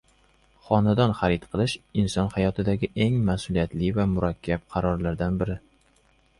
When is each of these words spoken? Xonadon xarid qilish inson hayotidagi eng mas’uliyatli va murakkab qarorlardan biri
Xonadon 0.69 1.11
xarid 1.19 1.45
qilish 1.51 1.75
inson 2.05 2.31
hayotidagi 2.37 2.91
eng 3.07 3.21
mas’uliyatli 3.29 3.93
va 4.01 4.09
murakkab 4.17 4.67
qarorlardan 4.77 5.41
biri 5.43 5.63